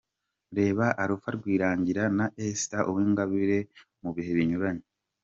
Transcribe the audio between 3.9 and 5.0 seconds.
mu bihe binyuranye.